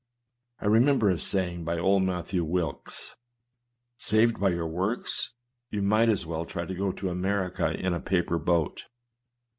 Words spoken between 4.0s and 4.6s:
Saved by